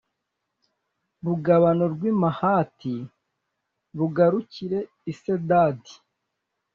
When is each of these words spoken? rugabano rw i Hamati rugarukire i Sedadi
rugabano 1.25 1.85
rw 1.93 2.01
i 2.11 2.13
Hamati 2.19 2.95
rugarukire 3.97 4.79
i 5.11 5.13
Sedadi 5.19 5.93